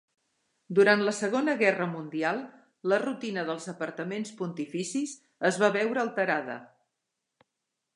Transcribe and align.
Durant 0.77 1.03
la 1.07 1.11
Segona 1.17 1.53
Guerra 1.59 1.87
Mundial 1.91 2.41
la 2.93 3.01
rutina 3.05 3.45
dels 3.51 3.71
apartaments 3.77 4.35
pontificis 4.43 5.17
es 5.53 5.65
va 5.65 5.75
veure 5.81 6.05
alterada. 6.09 6.59